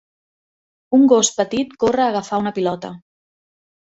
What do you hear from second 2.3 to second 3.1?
una pilota.